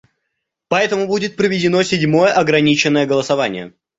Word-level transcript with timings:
Поэтому 0.67 1.05
будет 1.05 1.35
проведено 1.35 1.83
седьмое 1.83 2.33
ограниченное 2.33 3.05
голосование. 3.05 3.75